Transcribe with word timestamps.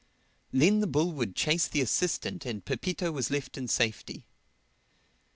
Then 0.51 0.79
the 0.79 0.87
bull 0.87 1.11
would 1.11 1.35
chase 1.35 1.67
the 1.67 1.79
assistant 1.79 2.43
and 2.43 2.65
Pepito 2.65 3.11
was 3.11 3.29
left 3.29 3.55
in 3.55 3.67
safety. 3.67 4.25